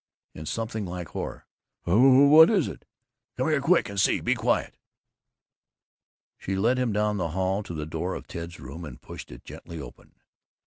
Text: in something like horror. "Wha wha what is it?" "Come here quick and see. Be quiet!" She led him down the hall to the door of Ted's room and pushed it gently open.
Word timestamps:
in 0.33 0.47
something 0.47 0.83
like 0.83 1.09
horror. 1.09 1.45
"Wha 1.85 1.93
wha 1.95 2.27
what 2.27 2.49
is 2.49 2.67
it?" 2.67 2.85
"Come 3.37 3.49
here 3.49 3.61
quick 3.61 3.87
and 3.87 3.99
see. 4.01 4.19
Be 4.19 4.33
quiet!" 4.33 4.75
She 6.39 6.55
led 6.55 6.79
him 6.79 6.91
down 6.91 7.17
the 7.17 7.27
hall 7.37 7.61
to 7.61 7.75
the 7.75 7.85
door 7.85 8.15
of 8.15 8.25
Ted's 8.25 8.59
room 8.59 8.83
and 8.83 8.99
pushed 8.99 9.31
it 9.31 9.45
gently 9.45 9.79
open. 9.79 10.15